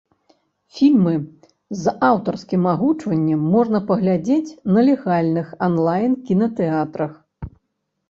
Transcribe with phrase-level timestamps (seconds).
[0.77, 1.11] Фільмы
[1.81, 7.11] з аўтарскім агучваннем можна паглядзець на легальных анлайн-кінатэатрах.